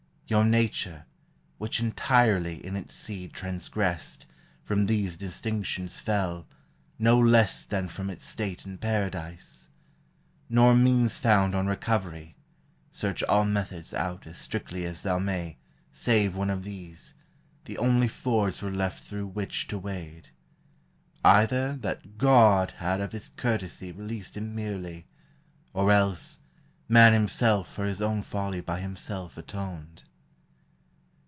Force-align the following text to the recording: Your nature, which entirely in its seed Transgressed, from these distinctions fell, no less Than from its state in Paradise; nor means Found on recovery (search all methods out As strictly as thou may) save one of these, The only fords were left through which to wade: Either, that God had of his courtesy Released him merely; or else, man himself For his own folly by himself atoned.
Your 0.27 0.45
nature, 0.45 1.07
which 1.57 1.81
entirely 1.81 2.65
in 2.65 2.77
its 2.77 2.95
seed 2.95 3.33
Transgressed, 3.33 4.25
from 4.63 4.85
these 4.85 5.17
distinctions 5.17 5.99
fell, 5.99 6.47
no 6.97 7.19
less 7.19 7.65
Than 7.65 7.89
from 7.89 8.09
its 8.09 8.23
state 8.23 8.65
in 8.65 8.77
Paradise; 8.77 9.67
nor 10.47 10.73
means 10.73 11.17
Found 11.17 11.53
on 11.53 11.67
recovery 11.67 12.37
(search 12.93 13.21
all 13.23 13.43
methods 13.43 13.93
out 13.93 14.25
As 14.25 14.37
strictly 14.37 14.85
as 14.85 15.03
thou 15.03 15.19
may) 15.19 15.57
save 15.91 16.33
one 16.37 16.49
of 16.49 16.63
these, 16.63 17.13
The 17.65 17.77
only 17.77 18.07
fords 18.07 18.61
were 18.61 18.71
left 18.71 19.03
through 19.03 19.27
which 19.27 19.67
to 19.67 19.77
wade: 19.77 20.29
Either, 21.25 21.75
that 21.75 22.17
God 22.17 22.71
had 22.77 23.01
of 23.01 23.11
his 23.11 23.27
courtesy 23.27 23.91
Released 23.91 24.37
him 24.37 24.55
merely; 24.55 25.07
or 25.73 25.91
else, 25.91 26.39
man 26.87 27.11
himself 27.11 27.67
For 27.67 27.83
his 27.83 28.01
own 28.01 28.21
folly 28.21 28.61
by 28.61 28.79
himself 28.79 29.37
atoned. 29.37 30.03